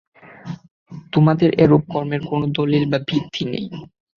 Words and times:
তোমাদের 1.13 1.49
এরূপ 1.63 1.83
কর্মের 1.91 2.21
কোন 2.25 2.41
দলীল 2.55 2.85
বা 2.91 2.99
ভিত্তি 3.09 3.43
নেই। 3.45 3.65